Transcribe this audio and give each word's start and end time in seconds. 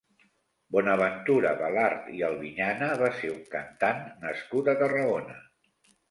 Bonaventura 0.75 1.49
Belart 1.59 2.07
i 2.19 2.23
Albiñana 2.29 2.87
va 3.01 3.09
ser 3.17 3.29
un 3.33 3.43
cantant 3.51 4.01
nascut 4.23 4.71
a 4.73 4.75
Tarragona. 4.81 5.37